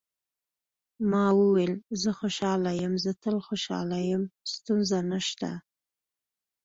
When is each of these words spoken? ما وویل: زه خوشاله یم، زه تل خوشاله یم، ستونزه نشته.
ما 1.11 1.25
وویل: 1.39 1.73
زه 2.01 2.09
خوشاله 2.19 2.71
یم، 2.81 2.93
زه 3.03 3.11
تل 3.21 3.35
خوشاله 3.47 3.99
یم، 4.09 4.23
ستونزه 4.53 4.99
نشته. 5.11 5.49